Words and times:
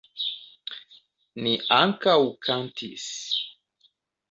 Ni 1.41 1.53
ankaŭ 1.77 2.17
kantis. 2.49 3.07